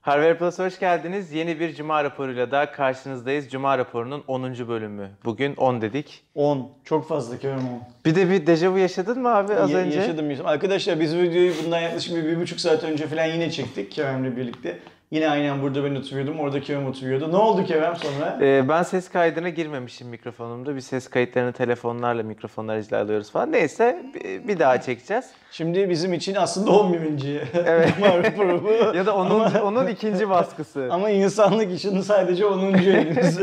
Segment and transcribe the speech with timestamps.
[0.00, 1.32] Harvard Plus'a hoş geldiniz.
[1.32, 3.48] Yeni bir Cuma raporuyla da karşınızdayız.
[3.50, 4.42] Cuma raporunun 10.
[4.68, 5.10] bölümü.
[5.24, 6.22] Bugün 10 dedik.
[6.34, 6.70] 10.
[6.84, 7.82] Çok fazla Kerem 10.
[8.04, 9.98] Bir de bir dejavu yaşadın mı abi az Ya- önce?
[9.98, 10.48] Yaşadım yaşadım.
[10.50, 14.78] Arkadaşlar biz videoyu bundan yaklaşık bir, bir buçuk saat önce falan yine çektik Kerem'le birlikte.
[15.10, 17.32] Yine aynen burada ben oturuyordum, orada Kerem oturuyordu.
[17.32, 18.38] Ne oldu Kerem sonra?
[18.42, 20.74] Ee, ben ses kaydına girmemişim mikrofonumda.
[20.76, 23.52] Bir ses kayıtlarını telefonlarla, mikrofonlar izle alıyoruz falan.
[23.52, 24.02] Neyse
[24.48, 25.24] bir, daha çekeceğiz.
[25.50, 27.40] Şimdi bizim için aslında 11.
[27.54, 27.92] Evet.
[28.94, 30.88] Ya da onun onun ikinci baskısı.
[30.90, 32.74] Ama insanlık için sadece 10.
[32.74, 33.40] elimiz.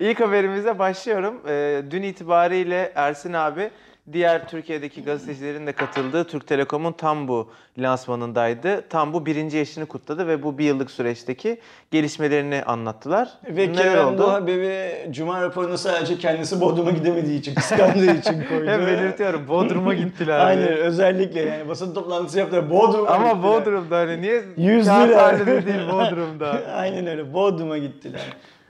[0.00, 1.40] İlk haberimize başlıyorum.
[1.48, 3.70] Ee, dün itibariyle Ersin abi
[4.12, 7.48] diğer Türkiye'deki gazetecilerin de katıldığı Türk Telekom'un tam bu
[7.78, 8.88] lansmanındaydı.
[8.88, 11.58] Tam bu birinci yaşını kutladı ve bu bir yıllık süreçteki
[11.90, 13.28] gelişmelerini anlattılar.
[13.48, 14.22] Ve Neler Kerem oldu?
[14.22, 18.66] bu haberi Cuma raporuna sadece kendisi Bodrum'a gidemediği için, kıskandığı için koydu.
[18.70, 20.38] Hem belirtiyorum Bodrum'a gittiler.
[20.38, 22.70] Aynen özellikle yani basın toplantısı yaptılar.
[22.70, 23.42] Bodrum'a Ama gittiler.
[23.52, 25.12] Bodrum'da hani niye Yüzdüler.
[25.12, 26.62] Kağıthane'de değil Bodrum'da.
[26.76, 27.34] Aynen öyle.
[27.34, 28.20] Bodrum'a gittiler.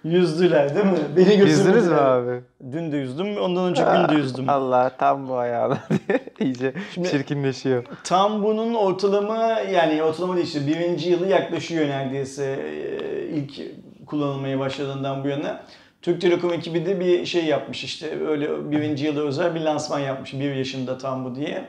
[0.04, 0.98] Yüzdüler değil mi?
[1.16, 2.40] Beni Yüzdünüz mü abi?
[2.72, 4.48] Dün de yüzdüm, ondan önce gün de yüzdüm.
[4.48, 7.84] Allah tam bu ayağına diye iyice Şimdi- çirkinleşiyor.
[8.04, 13.60] Tam bunun ortalama yani ortalama değil işte birinci yılı yaklaşıyor neredeyse e, ilk
[14.06, 15.60] kullanılmaya başladığından bu yana.
[16.02, 20.32] Türk Telekom ekibi de bir şey yapmış işte öyle birinci yılı özel bir lansman yapmış
[20.34, 21.64] bir yaşında tam bu diye.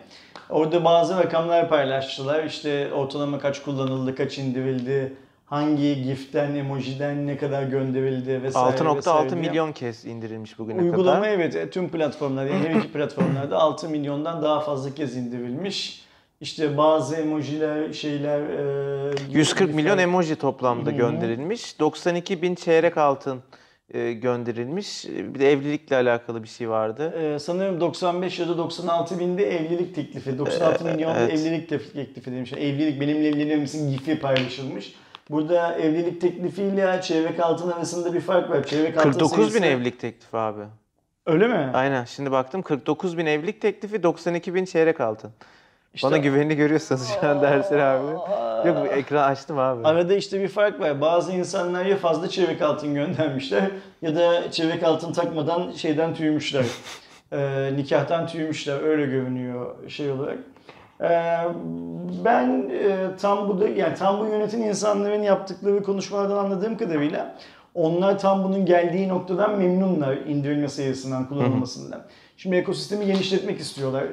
[0.50, 5.14] Orada bazı rakamlar paylaştılar işte ortalama kaç kullanıldı, kaç indirildi,
[5.50, 9.42] hangi giften, emojiden ne kadar gönderildi vesaire 6.6 vesaire diye.
[9.42, 11.30] milyon kez indirilmiş bugüne Uygulama kadar.
[11.34, 16.04] evet e, tüm platformlar yani her iki platformlarda 6 milyondan daha fazla kez indirilmiş.
[16.42, 18.40] İşte bazı emojiler şeyler...
[19.10, 21.80] e, 140 milyon gifler- emoji toplamda gönderilmiş.
[21.80, 23.40] 92 bin çeyrek altın
[23.94, 25.06] e, gönderilmiş.
[25.06, 27.14] E, Bir de evlilikle alakalı bir şey vardı.
[27.36, 31.34] e, sanırım 95 ya da 96 binde evlilik teklifi, 96 Ee, milyon evet.
[31.34, 32.54] evlilik teklifi demiş.
[32.54, 34.94] Evlilik benimle evlenir misin gifi paylaşılmış.
[35.30, 38.64] Burada evlilik teklifiyle çeyrek altın arasında bir fark var.
[38.64, 40.62] Çeyrek altın 49 bin sayısı- evlilik teklifi abi.
[41.26, 41.72] Öyle mi?
[41.74, 45.32] Aynen şimdi baktım 49 bin evlilik teklifi 92 bin çeyrek altın.
[45.94, 48.12] İşte- Bana güvenini görüyorsanız şu an Ersin abi.
[48.68, 49.88] Yok ekran açtım abi.
[49.88, 51.02] Arada işte bir fark var.
[51.02, 53.64] Bazı insanlar ya fazla çeyrek altın göndermişler
[54.02, 56.66] ya da çeyrek altın takmadan şeyden tüymüşler.
[57.32, 58.82] Ee, nikahtan tüymüşler.
[58.84, 60.38] Öyle görünüyor şey olarak.
[61.02, 61.08] Ee,
[62.26, 67.36] ben e, tam bu da yani tam bu yönetim insanların yaptıkları konuşmalardan anladığım kadarıyla
[67.76, 72.06] onlar tam bunun geldiği noktadan memnunlar indirilme sayısından, kullanılmasından.
[72.38, 74.04] Şimdi ekosistemi genişletmek istiyorlar.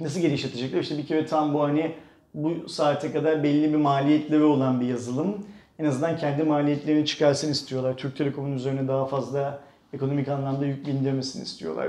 [0.00, 0.80] Nasıl genişletecekler?
[0.80, 1.94] İşte bir kere tam bu hani
[2.34, 5.46] bu saate kadar belli bir maliyetleri olan bir yazılım.
[5.78, 7.96] En azından kendi maliyetlerini çıkarsın istiyorlar.
[7.96, 9.60] Türk Telekom'un üzerine daha fazla
[9.92, 11.88] ekonomik anlamda yük bindirmesini istiyorlar.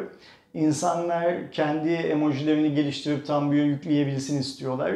[0.53, 4.93] İnsanlar kendi emojilerini geliştirip tam bir yükleyebilsin istiyorlar.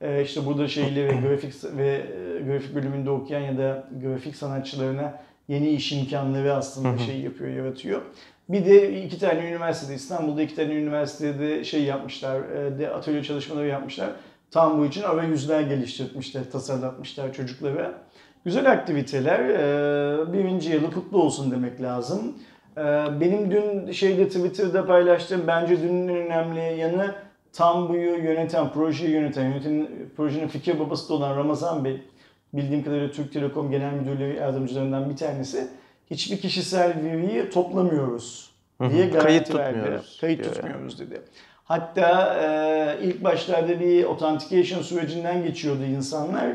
[0.00, 5.68] Ee, işte burada şeyleri grafik ve e, grafik bölümünde okuyan ya da grafik sanatçılarına yeni
[5.68, 8.02] iş imkanları aslında şey yapıyor, yaratıyor.
[8.48, 13.66] Bir de iki tane üniversitede, İstanbul'da iki tane üniversitede şey yapmışlar, e, de atölye çalışmaları
[13.66, 14.10] yapmışlar.
[14.50, 17.94] Tam bu için arayüzler geliştirmişler, tasarlatmışlar çocuklara.
[18.44, 19.40] Güzel aktiviteler.
[19.48, 22.36] e, Birinci yılı kutlu olsun demek lazım.
[22.76, 22.80] E,
[23.20, 27.14] Benim dün şeyde Twitter'da paylaştığım bence dünün en önemli yanı
[27.52, 32.02] tam buyu yöneten, projeyi yöneten, yöneten projenin fikir babası da olan Ramazan Bey.
[32.52, 35.68] Bildiğim kadarıyla Türk Telekom Genel Müdürlüğü yardımcılarından bir tanesi.
[36.10, 38.50] Hiçbir kişisel veriyi toplamıyoruz
[38.90, 39.78] diye garanti Kayıt verdi.
[39.78, 41.20] tutmuyoruz Kayıt diyor tutmuyoruz dedi.
[41.64, 46.46] Hatta e, ilk başlarda bir authentication sürecinden geçiyordu insanlar.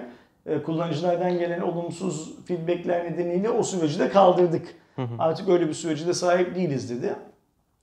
[0.45, 4.75] E, kullanıcılardan gelen olumsuz feedbackler nedeniyle o süreci de kaldırdık.
[5.19, 7.15] Artık öyle bir süreci de sahip değiliz dedi.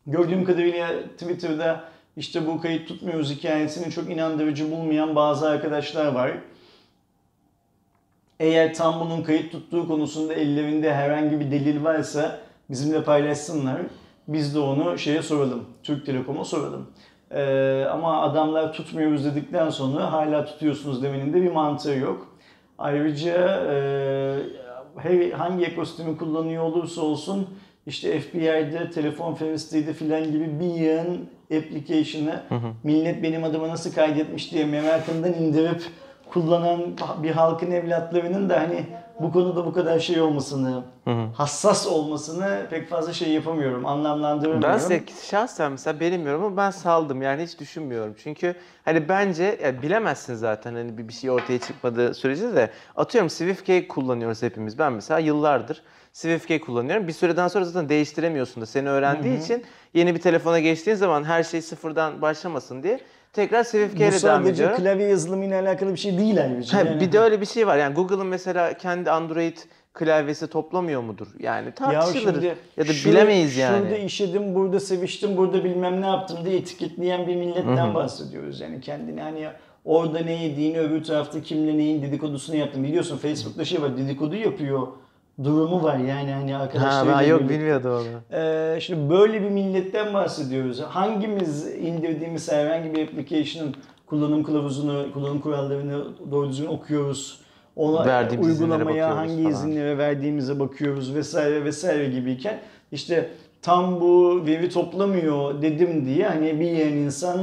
[0.06, 1.84] Gördüğüm kadarıyla Twitter'da
[2.16, 6.32] işte bu kayıt tutmuyoruz hikayesini çok inandırıcı bulmayan bazı arkadaşlar var.
[8.40, 12.38] Eğer tam bunun kayıt tuttuğu konusunda ellerinde herhangi bir delil varsa
[12.70, 13.80] bizimle paylaşsınlar.
[14.28, 15.64] Biz de onu şeye soralım.
[15.82, 16.86] Türk Telekom'a soralım.
[17.30, 22.28] Ee, ama adamlar tutmuyoruz dedikten sonra hala tutuyorsunuz demenin de bir mantığı yok.
[22.78, 23.76] Ayrıca e,
[25.32, 27.48] hangi ekosistemi kullanıyor olursa olsun
[27.86, 32.42] işte FBI'de, telefon feristeydi filan gibi bir yığın application'ı
[32.82, 35.82] millet benim adıma nasıl kaydetmiş diye merakından indirip
[36.32, 36.80] kullanan
[37.22, 38.86] bir halkın evlatlarının da hani
[39.20, 40.82] bu konuda bu kadar şey olmasını,
[41.34, 44.62] hassas olmasını pek fazla şey yapamıyorum, anlamlandıramıyorum.
[44.62, 48.14] Ben size şahsen mesela benim yorumum ben saldım yani hiç düşünmüyorum.
[48.22, 48.54] Çünkü
[48.84, 53.88] hani bence ya bilemezsin zaten hani bir bir şey ortaya çıkmadığı sürece de atıyorum SwiftKey
[53.88, 54.78] kullanıyoruz hepimiz.
[54.78, 55.82] Ben mesela yıllardır
[56.12, 57.08] SwiftKey kullanıyorum.
[57.08, 59.64] Bir süreden sonra zaten değiştiremiyorsun da seni öğrendiği için
[59.94, 63.00] yeni bir telefona geçtiğin zaman her şey sıfırdan başlamasın diye
[63.38, 64.76] tekrar Swift Bu ile devam sadece ediyorum.
[64.76, 66.78] klavye yazılımıyla alakalı bir şey değil ayrıca.
[66.78, 67.76] Ha, Yani- Bir de öyle bir şey var.
[67.76, 69.56] Yani Google'ın mesela kendi Android
[69.94, 71.26] klavyesi toplamıyor mudur?
[71.38, 72.42] Yani tartışılır.
[72.42, 72.54] Ya,
[72.88, 73.78] da şurada- bilemeyiz yani.
[73.78, 78.60] Şurada işedim, burada seviştim, burada bilmem ne yaptım diye etiketleyen bir milletten bahsediyoruz.
[78.60, 79.48] Yani kendini hani
[79.84, 82.84] orada ne yediğini, öbür tarafta kimle neyin dedikodusunu yaptım.
[82.84, 84.86] Biliyorsun Facebook'ta şey var, dedikodu yapıyor
[85.44, 88.38] durumu var yani hani Ha, arkadaşlarıyla ben yok bilmiyordum onu.
[88.40, 90.80] Ee, şimdi böyle bir milletten bahsediyoruz.
[90.80, 93.74] Hangimiz indirdiğimiz herhangi bir application'ın
[94.06, 97.40] kullanım kılavuzunu, kullanım kurallarını doğru düzgün okuyoruz.
[97.76, 99.50] Ona Verdiğimiz uygulamaya hangi falan.
[99.50, 102.60] izinlere verdiğimize bakıyoruz vesaire vesaire gibiyken
[102.92, 103.30] işte
[103.62, 107.38] tam bu veri toplamıyor dedim diye hani bir yiyen insan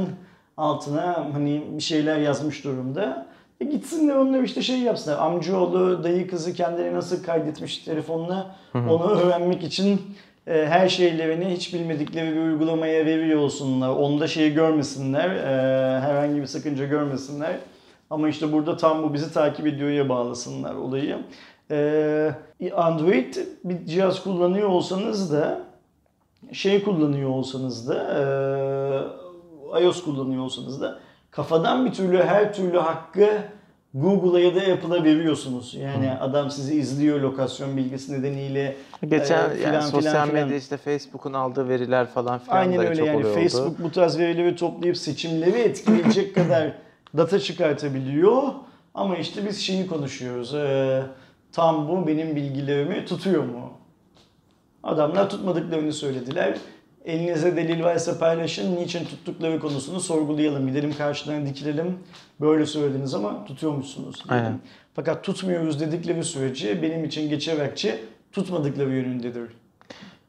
[0.56, 3.25] altına hani bir şeyler yazmış durumda.
[3.60, 5.18] E gitsinler onlar işte şey yapsınlar.
[5.18, 10.00] Amcaoğlu, dayı kızı kendileri nasıl kaydetmiş telefonla onu öğrenmek için
[10.46, 13.88] e, her şeylerini hiç bilmedikleri bir uygulamaya veriyor olsunlar.
[13.88, 15.30] Onda şeyi görmesinler.
[15.30, 17.56] e, herhangi bir sakınca görmesinler.
[18.10, 21.18] Ama işte burada tam bu bizi takip ediyor'ya bağlasınlar olayı.
[21.70, 25.60] E, Android bir cihaz kullanıyor olsanız da
[26.52, 27.94] şey kullanıyor olsanız da
[29.74, 30.98] e, iOS kullanıyor olsanız da
[31.30, 33.28] kafadan bir türlü her türlü hakkı
[33.94, 35.74] Google'a ya da Apple'a veriyorsunuz.
[35.74, 38.76] Yani adam sizi izliyor lokasyon bilgisi nedeniyle.
[39.08, 40.44] Geçen e, filan yani filan sosyal filan.
[40.44, 43.40] medya işte Facebook'un aldığı veriler falan filan Aynen da öyle çok yani oluyor oldu.
[43.40, 46.72] Facebook bu tarz verileri toplayıp seçimleri etkileyecek kadar
[47.16, 48.42] data çıkartabiliyor.
[48.94, 50.54] Ama işte biz şeyi konuşuyoruz.
[50.54, 51.02] e,
[51.52, 53.72] tam bu benim bilgilerimi tutuyor mu?
[54.82, 56.58] Adamlar tutmadıklarını söylediler.
[57.06, 58.76] Elinize delil varsa paylaşın.
[58.76, 60.66] Niçin tuttukları konusunu sorgulayalım.
[60.66, 61.98] Gidelim karşılarına dikilelim.
[62.40, 64.24] Böyle söylediniz ama tutuyormuşsunuz.
[64.28, 64.46] diyelim.
[64.46, 64.60] Aynen.
[64.94, 68.00] Fakat tutmuyoruz dedikleri sürece benim için geçer akçe
[68.32, 69.50] tutmadıkları yönündedir.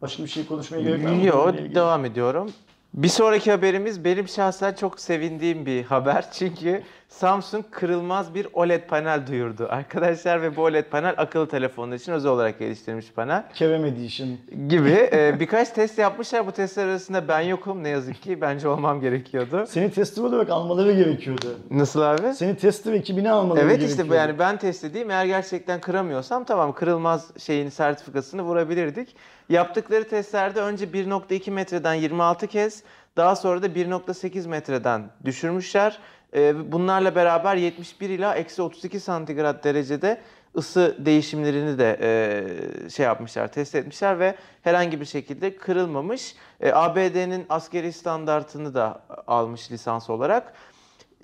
[0.01, 1.25] Başka bir şey konuşmaya gerek var mı?
[1.25, 2.51] Yok devam ediyorum.
[2.93, 6.25] Bir sonraki haberimiz benim şahsen çok sevindiğim bir haber.
[6.33, 12.11] Çünkü Samsung kırılmaz bir OLED panel duyurdu arkadaşlar ve bu OLED panel akıllı telefonlar için
[12.11, 14.29] özel olarak geliştirilmiş panel Kerem Edition.
[14.67, 16.47] gibi e, birkaç test yapmışlar.
[16.47, 18.41] Bu testler arasında ben yokum ne yazık ki.
[18.41, 19.65] Bence olmam gerekiyordu.
[19.67, 21.59] Seni tester olarak almaları gerekiyordu.
[21.71, 22.33] Nasıl abi?
[22.33, 24.01] Seni tester ekibine almaları Evet gerekiyordu.
[24.03, 25.11] işte yani ben test edeyim.
[25.11, 29.15] Eğer gerçekten kıramıyorsam tamam kırılmaz şeyin sertifikasını vurabilirdik.
[29.49, 32.83] Yaptıkları testlerde önce 1.2 metreden 26 kez
[33.17, 35.99] daha sonra da 1.8 metreden düşürmüşler.
[36.35, 40.21] Ee, Bunlarla beraber 71 ila eksi 32 santigrat derecede
[40.57, 46.35] ısı değişimlerini de e, şey yapmışlar, test etmişler ve herhangi bir şekilde kırılmamış.
[46.61, 50.53] E, ABD'nin askeri standartını da almış lisans olarak.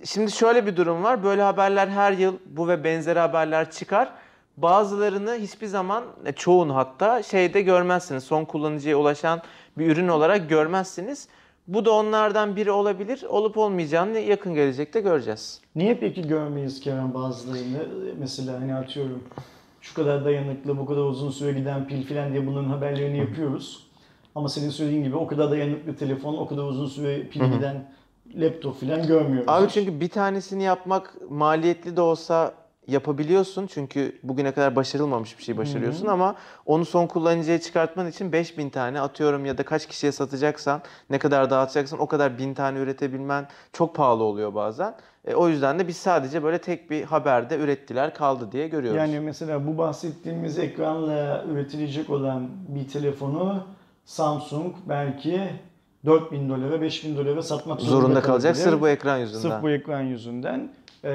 [0.06, 1.24] Şimdi şöyle bir durum var.
[1.24, 4.10] Böyle haberler her yıl bu ve benzeri haberler çıkar.
[4.58, 8.24] Bazılarını hiçbir zaman, e, çoğunu hatta şeyde görmezsiniz.
[8.24, 9.42] Son kullanıcıya ulaşan
[9.78, 11.28] bir ürün olarak görmezsiniz.
[11.68, 13.24] Bu da onlardan biri olabilir.
[13.30, 15.62] Olup olmayacağını yakın gelecekte göreceğiz.
[15.76, 17.88] Niye peki görmeyiz Kerem bazılarını?
[18.20, 19.24] Mesela hani atıyorum
[19.82, 23.88] şu kadar dayanıklı, bu kadar uzun süre giden pil filan diye bunların haberlerini yapıyoruz.
[24.36, 27.92] Ama senin söylediğin gibi o kadar dayanıklı telefon, o kadar uzun süre pil giden
[28.36, 29.50] laptop filan görmüyoruz.
[29.50, 32.54] Abi çünkü bir tanesini yapmak maliyetli de olsa
[32.88, 33.68] yapabiliyorsun.
[33.68, 36.36] Çünkü bugüne kadar başarılmamış bir şey başarıyorsun ama
[36.66, 41.50] onu son kullanıcıya çıkartman için 5000 tane atıyorum ya da kaç kişiye satacaksan, ne kadar
[41.50, 44.96] dağıtacaksan o kadar bin tane üretebilmen çok pahalı oluyor bazen.
[45.26, 48.98] E, o yüzden de biz sadece böyle tek bir haberde ürettiler kaldı diye görüyoruz.
[48.98, 53.64] Yani mesela bu bahsettiğimiz ekranla üretilecek olan bir telefonu
[54.06, 55.50] Samsung belki
[56.06, 59.50] 4000 dolara, 5000 dolara satmak zorunda, Zorunda kalacak sırf bu ekran yüzünden.
[59.50, 60.70] Sırf bu ekran yüzünden.
[61.04, 61.10] Ee,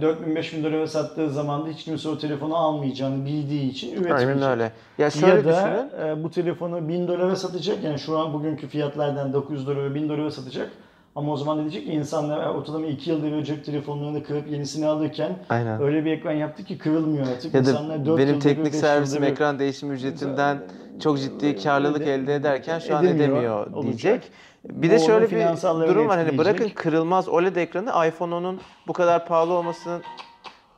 [0.00, 4.28] 4000-5000 dolara sattığı zaman da hiç kimse o telefonu almayacağını bildiği için üretmeyecek.
[4.28, 4.72] Aynen öyle.
[4.98, 6.06] Ya şöyle ya da düşünün.
[6.08, 7.84] e, bu telefonu 1000 dolara satacak.
[7.84, 10.70] Yani şu an bugünkü fiyatlardan 900 dolara 1000 dolara satacak.
[11.14, 15.38] Ama o zaman diyecek ki insanlar ortalama 2 yılda bir cep telefonlarını kırıp yenisini alırken
[15.48, 15.82] Aynen.
[15.82, 17.54] öyle bir ekran yaptı ki kırılmıyor artık.
[17.54, 20.58] Ya İnsanlar da dört benim yılda bir, teknik beş servisim bir- ekran değişim ücretinden
[21.02, 24.22] çok ciddi karlılık elde ederken şu an edemiyor edemiyor olacak.
[24.64, 29.26] Bir de şöyle bir durum var hani bırakın kırılmaz OLED ekranı iPhone 10'un bu kadar
[29.26, 30.02] pahalı olmasının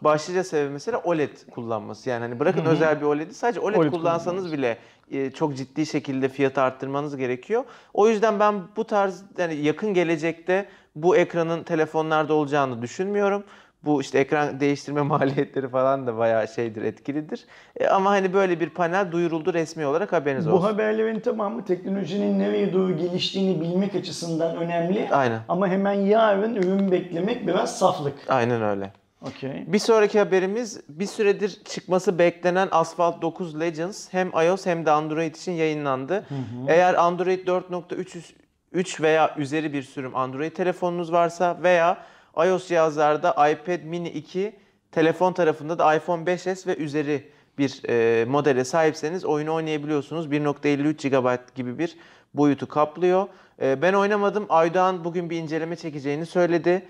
[0.00, 2.10] başlıca sebebi mesela OLED kullanması.
[2.10, 4.78] Yani hani bırakın özel bir OLED'i sadece OLED, OLED kullansanız bile
[5.10, 7.64] e, çok ciddi şekilde fiyatı arttırmanız gerekiyor.
[7.94, 13.44] O yüzden ben bu tarz yani yakın gelecekte bu ekranın telefonlarda olacağını düşünmüyorum.
[13.84, 17.46] Bu işte ekran değiştirme maliyetleri falan da bayağı şeydir, etkilidir.
[17.76, 20.64] E, ama hani böyle bir panel duyuruldu resmi olarak haberiniz Bu olsun.
[20.66, 25.08] haberlerin tamamı teknolojinin nereye doğru geliştiğini bilmek açısından önemli.
[25.10, 25.40] Aynen.
[25.48, 28.14] Ama hemen yarın ürün beklemek biraz saflık.
[28.28, 28.92] Aynen öyle.
[29.28, 29.64] Okey.
[29.66, 35.34] Bir sonraki haberimiz bir süredir çıkması beklenen Asphalt 9 Legends hem iOS hem de Android
[35.34, 36.26] için yayınlandı.
[36.68, 38.34] Eğer Android 4.3 üst-
[38.72, 41.96] 3 veya üzeri bir sürüm Android telefonunuz varsa veya
[42.36, 44.52] iOS cihazlarda iPad mini 2,
[44.92, 50.26] telefon tarafında da iPhone 5s ve üzeri bir e, modele sahipseniz oyunu oynayabiliyorsunuz.
[50.26, 51.96] 1.53 GB gibi bir
[52.34, 53.26] boyutu kaplıyor.
[53.62, 54.46] E, ben oynamadım.
[54.48, 56.86] Aydoğan bugün bir inceleme çekeceğini söyledi.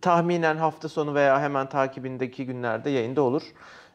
[0.00, 3.42] Tahminen hafta sonu veya hemen takibindeki günlerde yayında olur.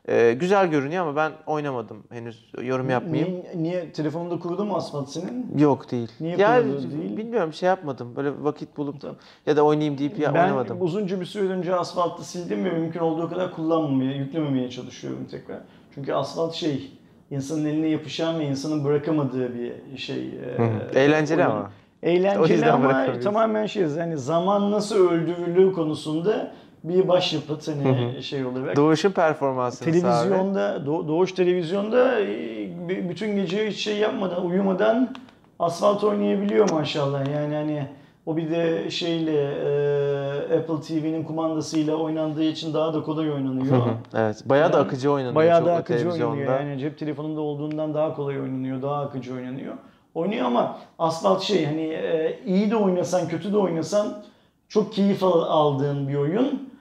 [0.10, 2.46] E, güzel görünüyor ama ben oynamadım henüz.
[2.62, 3.32] Yorum yapmayayım.
[3.34, 5.58] Niye, niye telefonunda kurdu mu asfalt senin?
[5.58, 6.12] Yok değil.
[6.20, 7.18] Niye ya kurulu değil?
[7.18, 8.16] bilmiyorum şey yapmadım.
[8.16, 9.16] Böyle vakit bulup Tamam.
[9.46, 10.78] ya da oynayayım deyip ya ben oynamadım.
[10.82, 15.60] uzunca bir süre önce asfaltı sildim ve mümkün olduğu kadar kullanmamaya, yüklememeye çalışıyorum tekrar.
[15.96, 16.92] Çünkü asfalt şey,
[17.32, 20.28] insanın eline yapışan ve insanın bırakamadığı bir şey.
[20.28, 21.00] e, Hı hı.
[21.00, 21.52] Eğlenceli oyun.
[21.52, 21.72] ama.
[22.04, 26.52] Eğlenceli ama tamamen şey yani zaman nasıl öldürülür konusunda
[26.84, 28.76] bir başyapıt hani şey olarak.
[28.76, 30.02] Doğuş'un performansını abi.
[30.02, 35.16] Televizyonda, Do- Doğuş Televizyon'da e, bütün gece hiç şey yapmadan, uyumadan
[35.60, 37.28] asfalt oynayabiliyor maşallah.
[37.36, 37.88] Yani hani
[38.26, 43.78] o bir de şeyle e, Apple TV'nin kumandasıyla oynandığı için daha da kolay Hı oynanıyor.
[43.78, 44.44] hı, evet.
[44.46, 46.60] Bayağı da akıcı oynanıyor Bayağı da akıcı oynanıyor.
[46.60, 49.74] Yani cep telefonunda olduğundan daha kolay oynanıyor, daha akıcı oynanıyor.
[50.16, 54.24] Oynuyor ama asfalt şey hani e, iyi de oynasan, kötü de oynasan
[54.70, 56.73] çok keyif al- aldığın bir oyun.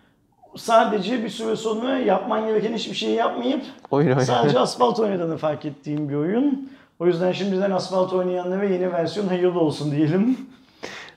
[0.57, 6.09] Sadece bir süre sonra yapman gereken hiçbir şey yapmayıp Oyun sadece asfalt oynadığını fark ettiğim
[6.09, 6.73] bir oyun.
[6.99, 10.39] O yüzden şimdiden asfalt oynayanlara yeni versiyon hayırlı olsun diyelim.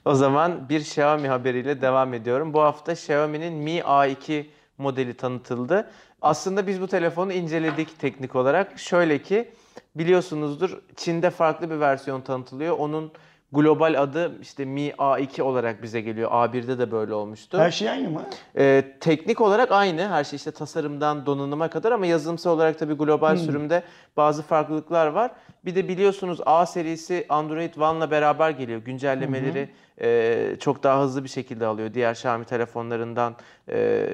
[0.05, 2.53] O zaman bir Xiaomi haberiyle devam ediyorum.
[2.53, 4.45] Bu hafta Xiaomi'nin Mi A2
[4.77, 5.87] modeli tanıtıldı.
[6.21, 8.79] Aslında biz bu telefonu inceledik teknik olarak.
[8.79, 9.49] Şöyle ki
[9.95, 12.77] biliyorsunuzdur Çin'de farklı bir versiyon tanıtılıyor.
[12.77, 13.11] Onun
[13.51, 16.31] global adı işte Mi A2 olarak bize geliyor.
[16.31, 17.57] A1'de de böyle olmuştu.
[17.59, 18.21] Her şey aynı mı?
[18.57, 20.09] Ee, teknik olarak aynı.
[20.09, 23.83] Her şey işte tasarımdan donanıma kadar ama yazılımsal olarak tabii global sürümde
[24.17, 25.31] bazı farklılıklar var.
[25.65, 28.81] Bir de biliyorsunuz A serisi Android One'la beraber geliyor.
[28.81, 29.69] Güncellemeleri
[30.01, 33.35] e, çok daha hızlı bir şekilde alıyor diğer Xiaomi telefonlarından
[33.69, 34.09] e,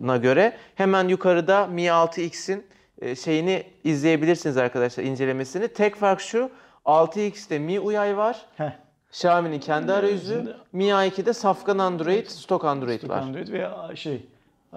[0.00, 0.52] na göre.
[0.74, 2.66] Hemen yukarıda Mi 6X'in
[3.00, 5.68] e, şeyini izleyebilirsiniz arkadaşlar incelemesini.
[5.68, 6.50] Tek fark şu
[6.84, 8.46] 6X'te Mi UI var.
[8.56, 8.70] Heh.
[9.10, 10.56] Xiaomi'nin kendi arayüzü.
[10.72, 13.18] Mi A2'de safkan Android, stok Android var.
[13.22, 14.26] Android ve şey
[14.72, 14.76] e,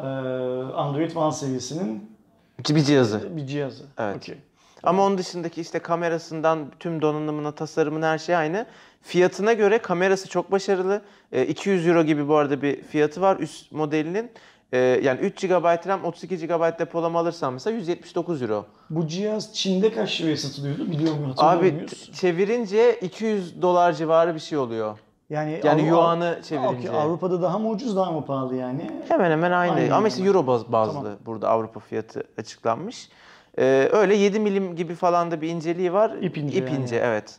[0.75, 2.11] Android One serisinin
[2.69, 3.37] Bir cihazı.
[3.37, 3.83] bir cihazı.
[3.97, 4.15] Evet.
[4.15, 4.35] Okey.
[4.83, 8.65] Ama onun dışındaki işte kamerasından tüm donanımına, tasarımına her şey aynı.
[9.01, 11.01] Fiyatına göre kamerası çok başarılı.
[11.31, 14.31] E, 200 euro gibi bu arada bir fiyatı var üst modelinin.
[14.73, 18.65] E, yani 3 GB RAM, 32 GB depolama alırsan mesela 179 euro.
[18.89, 21.13] Bu cihaz Çin'de kaç liraya satılıyordu biliyor?
[21.25, 22.11] Hatırlıyor Abi muyuz?
[22.13, 24.97] çevirince 200 dolar civarı bir şey oluyor.
[25.29, 26.89] Yani, Yani yuanı çevirince.
[26.89, 28.91] Okey, Avrupa'da daha mı ucuz daha mı pahalı yani?
[29.07, 29.73] Hemen hemen aynı.
[29.73, 30.27] Aynı Ama işte yani.
[30.27, 31.17] euro baz- bazlı Tamam.
[31.25, 33.09] burada Avrupa fiyatı açıklanmış.
[33.59, 36.11] Ee, öyle 7 milim gibi falan da bir inceliği var.
[36.21, 36.81] İp ince İp yani.
[36.83, 37.37] ince, evet.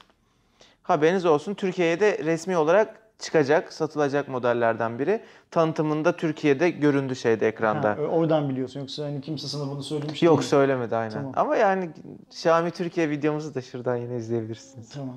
[0.83, 1.55] Haberiniz olsun.
[1.55, 5.21] Türkiye'ye de resmi olarak çıkacak, satılacak modellerden biri.
[5.51, 7.91] Tanıtımında Türkiye'de göründü şeyde ekranda.
[7.91, 10.49] Ha, oradan biliyorsun yoksa hani kimse sana bunu söylemiş Yok değil.
[10.51, 11.13] söylemedi aynen.
[11.13, 11.33] Tamam.
[11.37, 11.91] Ama yani
[12.31, 14.89] Xiaomi Türkiye videomuzu da şuradan yine izleyebilirsiniz.
[14.91, 15.17] Tamam.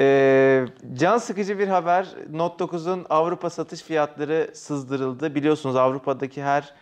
[0.00, 0.64] Ee,
[0.94, 2.08] can sıkıcı bir haber.
[2.32, 5.34] Note 9'un Avrupa satış fiyatları sızdırıldı.
[5.34, 6.74] Biliyorsunuz Avrupa'daki her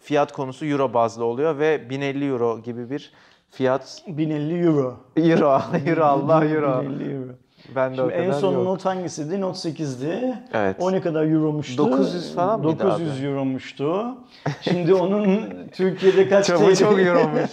[0.00, 3.12] fiyat konusu euro bazlı oluyor ve 1050 euro gibi bir
[3.50, 4.02] fiyat.
[4.06, 4.96] 1050 euro.
[5.16, 6.82] Euro, euro Allah euro.
[6.82, 7.32] 1050 euro.
[7.76, 8.64] Ben de Şimdi o kadar en son yok.
[8.64, 9.40] Note hangisiydi?
[9.40, 10.34] Note 8'di.
[10.54, 10.76] Evet.
[10.80, 11.78] O ne kadar euromuştu?
[11.90, 13.26] 900 falan mıydı 900 abi?
[13.26, 14.06] euromuştu.
[14.62, 15.40] Şimdi onun
[15.72, 16.74] Türkiye'de kaç TL?
[16.74, 17.50] çok eurommuş.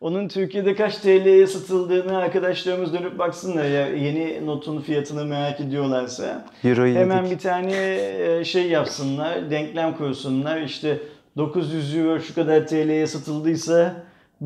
[0.00, 6.44] Onun Türkiye'de kaç TL'ye satıldığını arkadaşlarımız dönüp baksınlar ya yeni notun fiyatını merak ediyorlarsa.
[6.64, 7.32] Euro'yu Hemen yedik.
[7.32, 7.96] bir tane
[8.38, 10.60] e, şey yapsınlar, denklem koysunlar.
[10.60, 10.98] İşte
[11.36, 13.94] 900 euro şu kadar TL'ye satıldıysa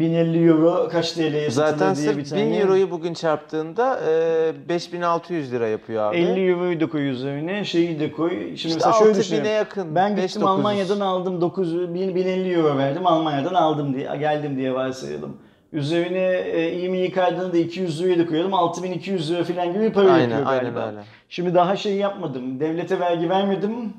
[0.01, 2.57] 1050 euro kaç TL'ye Zaten sırf bir 1000 tane.
[2.59, 6.17] euroyu bugün çarptığında e, 5600 lira yapıyor abi.
[6.17, 8.31] 50 euroyu da koy üzerine, şeyi de koy.
[8.31, 9.51] Şimdi İşte mesela şöyle 6000'e düşünüyorum.
[9.53, 9.95] yakın.
[9.95, 10.47] Ben gittim 5900.
[10.59, 13.07] Almanya'dan aldım 900 1000 1050 euro verdim.
[13.07, 15.37] Almanya'dan aldım diye geldim diye varsayalım.
[15.73, 18.55] Üzerine e, IMEI kaydını da 200 liraya da koyalım.
[18.55, 20.87] 6200 lira falan gibi bir para Aynen, yapıyor aynen galiba.
[20.89, 21.01] öyle.
[21.29, 22.61] Şimdi daha şey yapmadım.
[22.61, 23.93] Devlete vergi vermedim.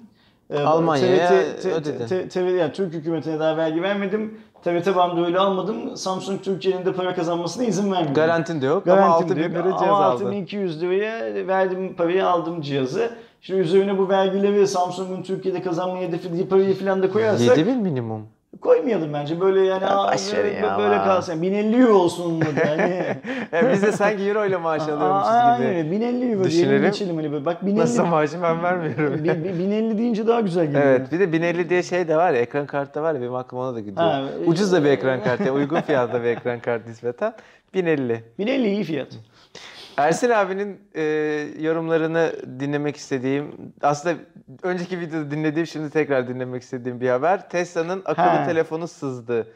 [0.49, 2.05] Ee, Almanya'ya TRT te- ödedin.
[2.07, 4.39] te- te- yani Türk hükümetine daha vergi vermedim.
[4.67, 5.97] TRT bandrolü almadım.
[5.97, 8.13] Samsung Türkiye'nin de para kazanmasına izin vermedim.
[8.13, 9.49] Garantin de yok ama Garantim 6000 diyor.
[9.49, 10.25] lira cihaz Ama aldın.
[10.25, 13.11] 6200 liraya verdim parayı aldım cihazı.
[13.41, 18.27] Şimdi üzerine bu vergileri Samsung'un Türkiye'de kazanma hedefi parayı falan da koyarsak 7000 minimum.
[18.61, 19.41] Koymayalım bence.
[19.41, 20.05] Böyle yani Ya
[20.37, 21.41] böyle, ya böyle kalsın.
[21.41, 23.05] 1050 euro olsun mu yani.
[23.51, 25.67] Ya biz de sanki euro ile maaş alıyormuşuz Aa, gibi.
[25.67, 25.91] aynen.
[25.91, 26.81] 1050 euro diyelim Düşünelim.
[26.81, 27.45] geçelim hani böyle.
[27.45, 29.23] Bak 1050 Nasıl maaşı ben vermiyorum.
[29.23, 30.83] Bi- bi- 1050 deyince daha güzel geliyor.
[30.83, 33.35] Evet bir de 1050 diye şey de var ya ekran kartı da var ya benim
[33.35, 34.07] aklıma ona da gidiyor.
[34.07, 37.33] Ha, Ucuz da bir ekran kartı yani uygun fiyatta bir ekran kartı nispeten
[37.73, 38.23] 1050.
[38.39, 39.07] 1050 iyi fiyat.
[39.97, 41.03] Ersin abinin e,
[41.59, 43.51] yorumlarını dinlemek istediğim,
[43.81, 44.15] aslında
[44.63, 47.49] önceki videoda dinlediğim, şimdi tekrar dinlemek istediğim bir haber.
[47.49, 48.45] Tesla'nın akıllı Ha.
[48.45, 49.47] telefonu sızdı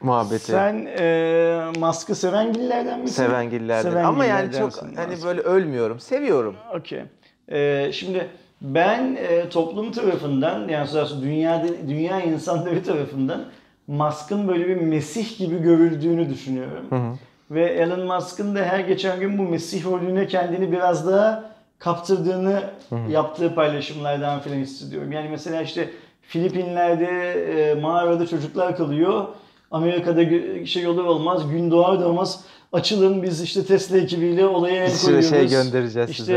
[0.00, 0.44] muhabbeti.
[0.44, 3.14] Sen e, Musk'ı seven gillerden misin?
[3.26, 3.90] Sevengillerden.
[3.90, 6.00] Seven Ama yani çok hani böyle ölmüyorum.
[6.00, 6.56] Seviyorum.
[6.74, 7.02] Okey.
[7.48, 8.28] Ee, şimdi
[8.60, 13.44] ben e, toplum tarafından yani sonrasında dünya dünya insanları tarafından
[13.86, 17.18] Musk'ın böyle bir mesih gibi görüldüğünü düşünüyorum.
[17.50, 22.62] Ve Elon Musk'ın da her geçen gün bu mesih rolüne kendini biraz daha kaptırdığını
[23.08, 25.12] yaptığı paylaşımlardan filan hissediyorum.
[25.12, 25.90] Yani mesela işte
[26.22, 27.32] Filipinler'de
[27.70, 29.24] e, mağarada çocuklar kalıyor.
[29.70, 34.90] Amerika'da gü- şey olur olmaz, gün doğar doğmaz açılın biz işte Tesla ekibiyle olaya el
[34.90, 35.52] Bir sürü şey koyuyoruz.
[35.72, 36.34] göndereceğiz işte, size.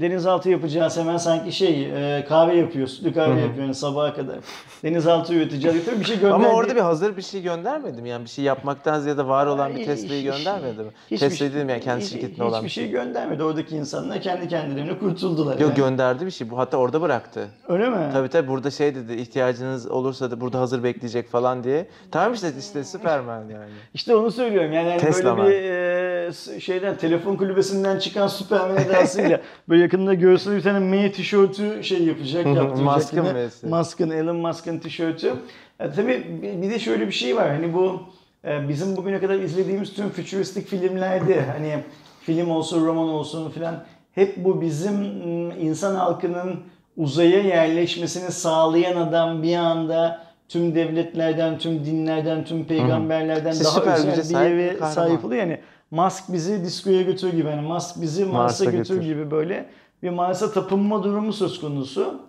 [0.00, 1.82] Denizaltı yapacağız hemen sanki şey
[2.18, 4.36] e, kahve yapıyor, sütlü kahve yapıyor yani sabaha kadar.
[4.82, 5.84] Denizaltı üreteceğiz.
[5.86, 6.34] Tabii bir şey gönder.
[6.34, 8.06] Ama orada bir hazır bir şey göndermedim.
[8.06, 10.90] Yani bir şey yapmaktan ziyade var olan bir Hiç- Tesla'yı hiç- göndermedi mi?
[11.10, 12.84] hiçbir Tesla şey- dedim yani kendi hiç- şirketinde olan bir Hiçbir şey.
[12.84, 13.42] şey göndermedi.
[13.44, 15.52] Oradaki insanlar kendi kendilerine kurtuldular.
[15.52, 15.74] Yok yani.
[15.76, 16.50] gönderdi bir şey.
[16.50, 17.48] Bu hatta orada bıraktı.
[17.68, 17.96] Öyle mi?
[18.12, 21.86] Tabii tabii burada şey dedi ihtiyacınız olursa da burada hazır bekleyecek falan diye.
[22.10, 23.70] Tamam işte işte Superman yani.
[23.94, 24.72] İşte onu söylüyorum.
[24.72, 25.78] Yani hani Tesla böyle bir
[26.58, 32.02] e, şeyden telefon kulübesinden çıkan Superman edasıyla böyle yakında göğsüne bir tane M tişörtü şey
[32.02, 32.46] yapacak.
[32.46, 33.24] yaptıracak Musk'ın.
[33.46, 33.66] M'si.
[33.66, 35.32] Musk'ın, Elon Musk'ın tişörtü.
[35.80, 36.26] E, tabii
[36.62, 37.48] bir- de şöyle bir şey var.
[37.50, 38.00] Hani bu
[38.44, 41.74] e, bizim bugüne kadar izlediğimiz tüm fütüristik filmlerde hani
[42.20, 46.60] film olsun, roman olsun filan hep bu bizim m, insan halkının
[46.96, 54.52] uzaya yerleşmesini sağlayan adam bir anda tüm devletlerden, tüm dinlerden, tüm peygamberlerden İşte daha özel
[54.52, 55.40] bir yere sahip oluyor.
[55.42, 55.58] Yani
[55.90, 59.02] Musk bizi diskoya götür gibi, yani Musk bizi Mars'a, Mars'a götür, götür.
[59.02, 59.68] gibi böyle
[60.02, 62.20] bir Mars'a tapınma durumu söz konusu.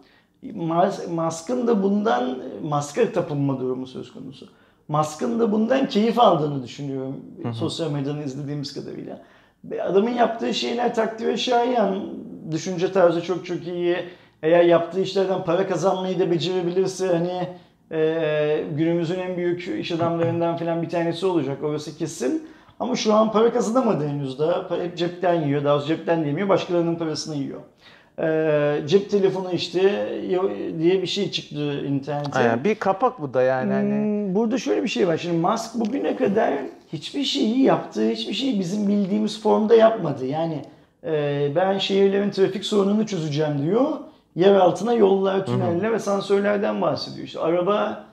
[0.53, 4.47] Mars, Musk'ın da bundan Musk'a tapınma durumu söz konusu.
[4.87, 7.15] Musk'ın da bundan keyif aldığını düşünüyorum
[7.53, 9.21] sosyal medyadan izlediğimiz kadarıyla.
[9.83, 12.03] Adamın yaptığı şeyler takdire şayan,
[12.51, 13.97] düşünce tarzı çok çok iyi.
[14.43, 17.47] Eğer yaptığı işlerden para kazanmayı da becerebilirse hani
[17.91, 22.47] e, günümüzün en büyük iş adamlarından falan bir tanesi olacak orası kesin.
[22.79, 24.67] Ama şu an para kazanamadı henüz daha.
[24.67, 25.63] Para hep cepten yiyor.
[25.63, 26.49] Daha cepten diyemiyor.
[26.49, 27.59] Başkalarının parasını yiyor.
[28.21, 29.81] Ee, cep telefonu işte
[30.79, 32.39] diye bir şey çıktı internete.
[32.39, 33.89] Aynen bir kapak bu da yani hani.
[33.91, 35.17] Hmm, Burada şöyle bir şey var.
[35.17, 36.53] Şimdi Musk bugüne kadar
[36.93, 40.25] hiçbir şeyi yaptığı, hiçbir şeyi bizim bildiğimiz formda yapmadı.
[40.25, 40.61] Yani
[41.03, 43.85] e, ben şehirlerin trafik sorununu çözeceğim diyor.
[44.35, 47.27] Yer altına yollar, tüneller ve sansörlerden bahsediyor.
[47.27, 48.05] İşte araba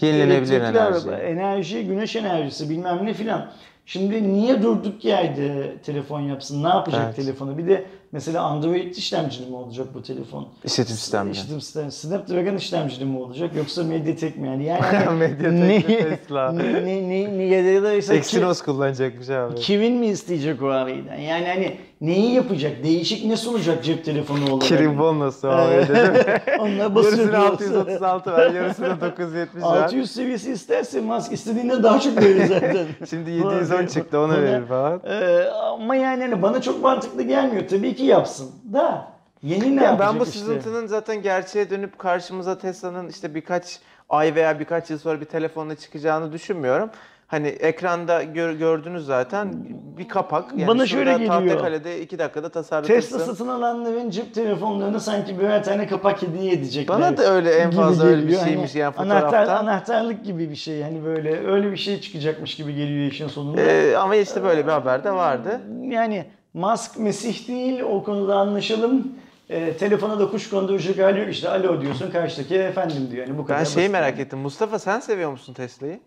[0.00, 0.80] Yenilenebilir enerji.
[0.80, 3.46] Araba, enerji, güneş enerjisi bilmem ne filan.
[3.86, 6.64] Şimdi niye durduk yerde telefon yapsın?
[6.64, 7.16] Ne yapacak Evet.
[7.16, 7.58] telefonu?
[7.58, 10.48] Bir de mesela Android işlemcili mi olacak bu telefon?
[10.64, 11.32] İşletim sistemli.
[11.32, 11.92] İşletim sistemi.
[11.92, 14.46] Snapdragon işlemcili mi olacak yoksa Mediatek mi?
[14.48, 15.82] Yani, yani Mediatek ne,
[16.16, 16.52] Tesla.
[16.52, 19.54] ne, ne, ne, ne, ya da Exynos kullanacakmış abi.
[19.54, 21.18] Kirin mi isteyecek o arayden?
[21.18, 22.84] Yani hani neyi yapacak?
[22.84, 24.62] Değişik ne sunacak cep telefonu olarak?
[24.62, 26.14] Kirin bonosu abi dedim.
[26.60, 27.32] Onunla basıyor.
[27.32, 29.68] yarısını 636 ver, yarısını 970 ver.
[29.68, 32.86] 600 seviyesi isterse Musk istediğinden daha çok verir zaten.
[33.10, 35.00] Şimdi 710 çıktı Bana- verir falan.
[35.06, 37.68] Ee, ama yani hani bana çok mantıklı gelmiyor.
[37.68, 38.50] Tabii ki yapsın.
[38.72, 39.08] Da
[39.42, 40.38] yeni ne Ya ben bu işte?
[40.38, 45.74] sızıntının zaten gerçeğe dönüp karşımıza Tesla'nın işte birkaç ay veya birkaç yıl sonra bir telefonla
[45.74, 46.90] çıkacağını düşünmüyorum.
[47.32, 49.54] Hani ekranda gör- gördünüz zaten
[49.98, 50.44] bir kapak.
[50.56, 51.28] Yani Bana şöyle geliyor.
[51.32, 53.00] Tahtakale'de iki dakikada tasarlatırsın.
[53.18, 56.96] Tesla satın alanların cep telefonlarını sanki birer tane kapak hediye edecekler.
[56.98, 58.44] Bana da öyle en fazla öyle bir geliyor.
[58.44, 59.58] şeymiş Hani yani anahtar, fotoğrafta.
[59.58, 60.82] anahtarlık gibi bir şey.
[60.82, 63.60] Hani böyle öyle bir şey çıkacakmış gibi geliyor işin sonunda.
[63.60, 65.60] Ee, ama işte böyle bir haber de vardı.
[65.82, 69.12] Yani Musk Mesih değil o konuda anlaşalım.
[69.50, 73.26] Ee, telefona da kuş konduracak hali yok işte alo diyorsun karşıdaki efendim diyor.
[73.26, 73.92] Yani bu kadar Ben şeyi basit.
[73.92, 74.38] merak ettim.
[74.38, 76.00] Mustafa sen seviyor musun Tesla'yı?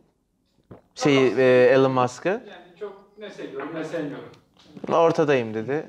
[0.96, 2.30] Şeyi e, Elon Musk'ı.
[2.30, 2.44] Yani
[2.80, 4.30] çok ne seviyorum ne sevmiyorum.
[4.92, 5.86] Ortadayım dedi.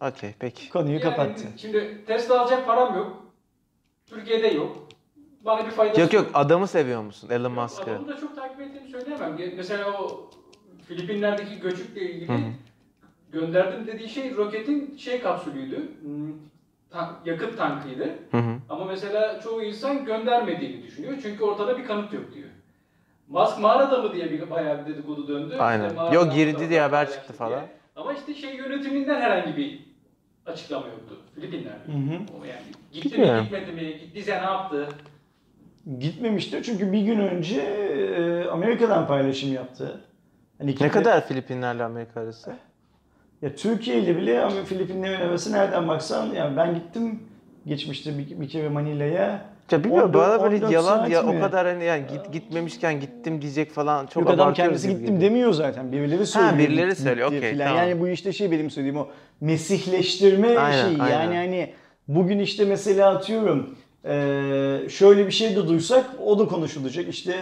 [0.00, 0.70] Okey peki.
[0.70, 1.46] Konuyu Yani kapattı.
[1.56, 3.22] Şimdi Tesla alacak param yok.
[4.06, 4.76] Türkiye'de yok.
[5.44, 7.90] Bana bir faydası Yok yok adamı seviyor musun Elon Musk'ı?
[7.90, 9.38] Adamı da çok takip ettiğimi söyleyemem.
[9.56, 10.30] Mesela o
[10.88, 12.52] Filipinler'deki göçükle ilgili Hı hı.
[13.32, 15.76] gönderdim dediği şey roketin şey kapsülüydü.
[16.02, 16.32] Hmm,
[16.90, 18.04] ta- yakıt tankıydı.
[18.30, 18.56] Hı hı.
[18.68, 21.14] Ama mesela çoğu insan göndermediğini düşünüyor.
[21.22, 22.41] Çünkü ortada bir kanıt yok diyor.
[23.32, 25.56] Musk mağarada mı diye bir bayağı bir dedikodu döndü.
[25.58, 25.84] Aynen.
[25.84, 27.36] İşte mağarada Yok, girdi diye haber çıktı diye.
[27.38, 27.62] falan.
[27.96, 29.80] Ama işte şey yönetiminden herhangi bir
[30.46, 31.16] açıklama yoktu.
[31.34, 31.92] Filipinler'de.
[31.92, 32.14] Hı hı.
[32.40, 33.40] O yani gitti Bilmiyorum.
[33.40, 34.88] mi gitmedi mi, gittiyse ne yaptı?
[35.98, 40.00] Gitmemişti çünkü bir gün önce e, Amerika'dan paylaşım yaptı.
[40.58, 42.52] Hani Ne ikili- kadar Filipinlerle Amerika arası?
[43.42, 47.22] Ya Türkiye ile bile ama Filipinlerin arası nereden baksan yani ben gittim
[47.66, 51.36] geçmişte bir, bir kere Manila'ya Ya bilmiyorum 14 bana böyle 14 yalan ya mi?
[51.38, 55.14] o kadar hani yani git, gitmemişken gittim diyecek falan çok Yok adam kendisi gibi gittim
[55.14, 55.30] geliyor.
[55.30, 55.92] demiyor zaten.
[55.92, 56.58] Birileri söylüyor.
[56.58, 57.76] birileri gitti söylüyor, okey, tamam.
[57.76, 59.08] Yani bu işte şey benim söylediğim o
[59.40, 61.02] mesihleştirme Aynen, şeyi.
[61.02, 61.22] aynen.
[61.22, 61.72] Yani hani
[62.08, 63.76] bugün işte mesela atıyorum
[64.88, 67.08] şöyle bir şey de duysak o da konuşulacak.
[67.08, 67.34] İşte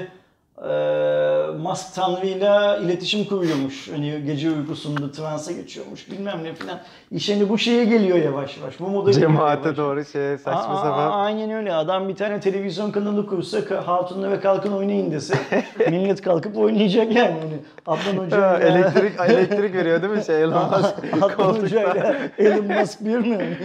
[0.63, 3.89] eee Musk Tanrı'yla iletişim kuruyormuş.
[3.93, 6.79] Hani gece uykusunda transa geçiyormuş bilmem ne filan.
[7.11, 8.81] İş hani bu şeye geliyor yavaş yavaş.
[8.81, 11.11] Bu moda Cemaate doğru şey saçma Aa, sapan.
[11.11, 11.75] Aynen öyle.
[11.75, 15.35] Adam bir tane televizyon kanalı kursa Hatun'la ve Kalkın oynayın dese
[15.91, 17.35] millet kalkıp oynayacak yani.
[17.41, 21.45] Hani Adnan Hoca ile- elektrik elektrik veriyor değil mi şey Elon Musk Adnan.
[21.63, 23.57] Hoca ile Elon Musk bir mi?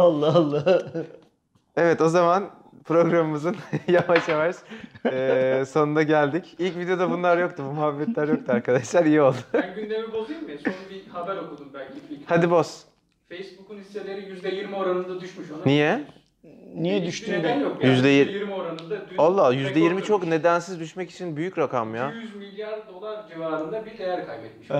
[0.00, 0.82] Allah Allah.
[1.76, 2.44] Evet o zaman
[2.84, 3.56] programımızın
[3.88, 4.56] yavaş yavaş
[5.04, 6.56] eee, sonuna geldik.
[6.58, 9.04] İlk videoda bunlar yoktu, bu muhabbetler yoktu arkadaşlar.
[9.04, 9.36] iyi oldu.
[9.54, 10.48] Ben gündemi bozayım mı?
[10.64, 11.94] Son bir haber okudum belki.
[12.10, 12.84] Bir- Hadi boz.
[13.28, 15.50] Facebook'un hisseleri %20 oranında düşmüş.
[15.50, 16.00] Ona Niye?
[16.74, 17.92] Niye düştüğünü neden de- yok yani.
[17.94, 18.90] Yüzde yir- %20 oranında.
[19.10, 20.36] Dün Allah rekor %20 çok kırmış.
[20.38, 22.10] nedensiz düşmek için büyük rakam ya.
[22.10, 24.70] 200 milyar dolar civarında bir değer kaybetmiş.
[24.70, 24.74] Ee,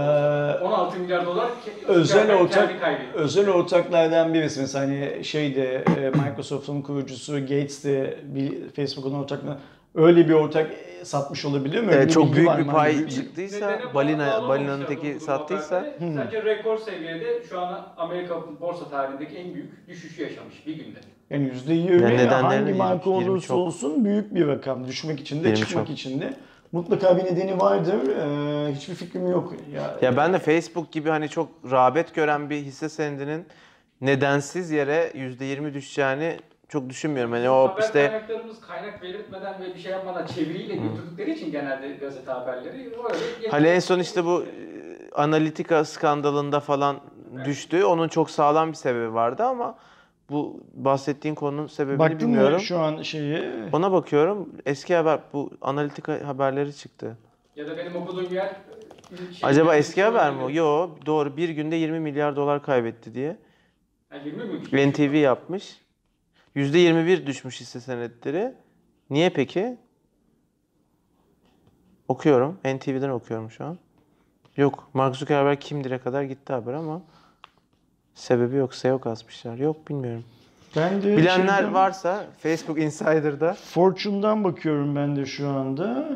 [0.64, 2.70] 16 milyar dolar ke- özel kendi ortak
[3.14, 5.84] özel ortaklardan birisi mesela hani şeyde
[6.26, 9.58] Microsoft'un kurucusu Gates de bir Facebook'un ortaklığı
[9.94, 11.86] öyle bir ortak e, satmış olabilir mi?
[11.88, 12.72] Öyle Evet, çok bilgi büyük bir mı?
[12.72, 15.98] pay Hani çıktıysa, Nedeni balina- balinanın teki durum sattıysa- haberde.
[15.98, 16.14] Hmm.
[16.14, 20.98] Sadece rekor seviyede şu an Amerika borsa tarihindeki en büyük düşüşü yaşamış bir günde.
[21.32, 23.56] Yani %20 Yani hangi marka 20 olursa çok.
[23.56, 24.86] olsun büyük bir rakam.
[24.86, 25.94] Düşmek için de 20 çıkmak çok.
[25.98, 26.34] için de.
[26.72, 28.00] Mutlaka bir nedeni vardır.
[28.08, 29.54] Ee, hiçbir fikrim yok.
[29.74, 33.46] Ya, Ya ben de Facebook gibi hani çok rağbet gören bir hisse senedinin
[34.00, 36.36] nedensiz yere %20 düşeceğini
[36.68, 37.32] çok düşünmüyorum.
[37.32, 41.92] Hani o Haber işte kaynaklarımız kaynak belirtmeden ve bir şey yapmadan çeviriyle götürdükleri için genelde
[41.92, 44.46] gazete haberleri öyle Hani en son işte bu e,
[45.14, 46.96] analitika skandalında falan
[47.44, 47.84] düştü.
[47.84, 49.74] Onun çok sağlam bir sebebi vardı ama
[50.32, 52.54] bu bahsettiğin konunun sebebini Baktın bilmiyorum.
[52.54, 53.42] mı şu an şeyi?
[53.72, 54.48] Ona bakıyorum.
[54.66, 57.18] Eski haber bu analitika haberleri çıktı.
[57.56, 58.56] ya da benim okuduğum yer
[59.16, 60.50] şey- Acaba eski haber mi o?
[60.50, 63.36] Yo doğru bir günde 20 milyar dolar kaybetti diye.
[64.08, 64.90] Ha, 20 mi?
[64.90, 65.80] NTV yapmış.
[66.54, 68.54] %21 düşmüş hisse senetleri.
[69.10, 69.76] Niye peki?
[72.08, 72.58] Okuyorum.
[72.64, 73.78] NTV'den okuyorum şu an.
[74.56, 74.88] Yok.
[74.94, 77.02] Mark Zuckerberg kimdir'e kadar gitti haber ama
[78.14, 78.74] sebebi yok.
[78.74, 79.56] SEO kasmışlar.
[79.56, 80.24] Yok bilmiyorum.
[80.76, 86.08] Ben de Bilenler şeyden- varsa Facebook Insider'da Fortune'dan bakıyorum ben de şu anda.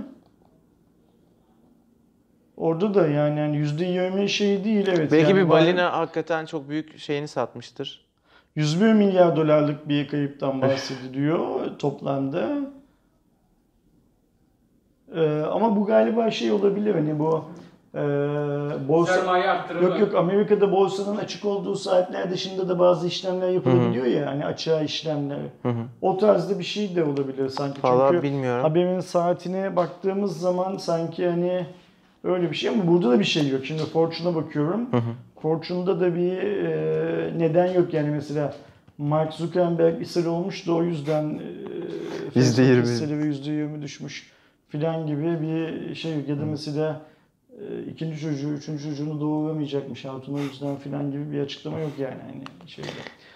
[2.56, 5.12] Orada da yani yani %20 şey değil evet.
[5.12, 8.06] belki yani bir balina hakikaten çok büyük şeyini satmıştır.
[8.54, 12.59] 101 milyar dolarlık bir kayıptan bahsediliyor toplamda.
[15.14, 17.44] Ee, ama bu galiba şey olabilir hani bu
[17.96, 19.85] e, borsa Sermaye arttırımı.
[19.88, 24.80] yok yok Amerika'da borsanın açık olduğu saatler dışında da bazı işlemler yapılabiliyor ya hani açığa
[24.82, 25.38] işlemler.
[25.62, 25.82] Hı hı.
[26.02, 27.82] O tarzda bir şey de olabilir sanki.
[27.82, 28.62] Valla Çünkü bilmiyorum.
[28.62, 31.66] haberin saatine baktığımız zaman sanki hani
[32.24, 33.66] öyle bir şey ama burada da bir şey yok.
[33.66, 34.80] Şimdi Fortune'a bakıyorum.
[34.90, 35.11] Hı hı.
[35.42, 38.54] Fortune'da da bir e, neden yok yani mesela
[38.98, 41.42] Mark Zuckerberg ishal olmuş da o yüzden e,
[42.35, 42.82] Yüzde Facebook yirmi.
[42.82, 43.22] hisseleri
[43.76, 44.30] %20 düşmüş
[44.68, 46.28] filan gibi bir şey yok.
[46.28, 47.00] Ya da mesela
[47.90, 52.69] ikinci çocuğu, üçüncü çocuğunu doğuramayacakmış Hatun o yüzden filan gibi bir açıklama yok yani hani
[52.71, 52.88] şeyde.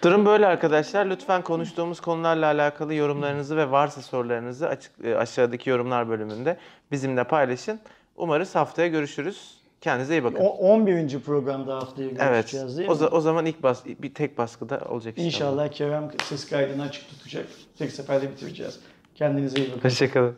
[0.03, 1.05] Durum böyle arkadaşlar.
[1.05, 6.57] Lütfen konuştuğumuz konularla alakalı yorumlarınızı ve varsa sorularınızı açık e, aşağıdaki yorumlar bölümünde
[6.91, 7.79] bizimle paylaşın.
[8.17, 9.61] Umarız haftaya görüşürüz.
[9.81, 10.37] Kendinize iyi bakın.
[10.39, 11.19] O 11.
[11.19, 12.19] programda haftaya Evet.
[12.19, 12.97] görüşeceğiz değil O, mi?
[12.99, 15.25] za- o zaman ilk bas bir tek baskıda olacak inşallah.
[15.25, 17.45] İnşallah Kerem ses kaydını açık tutacak.
[17.77, 18.79] Tek seferde bitireceğiz.
[19.15, 19.89] Kendinize iyi bakın.
[19.89, 20.35] Hoşçakalın.